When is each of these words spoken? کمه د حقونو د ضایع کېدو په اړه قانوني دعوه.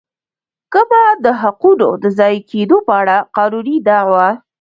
کمه 0.73 1.03
د 1.23 1.25
حقونو 1.41 1.89
د 2.03 2.05
ضایع 2.17 2.41
کېدو 2.51 2.77
په 2.87 2.93
اړه 3.01 3.17
قانوني 3.37 3.77
دعوه. 3.87 4.27